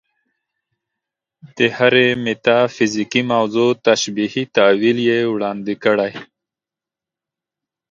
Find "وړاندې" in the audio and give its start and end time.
5.33-5.75